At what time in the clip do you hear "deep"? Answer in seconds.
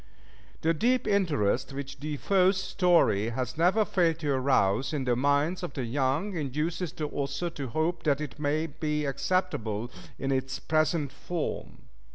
0.73-1.05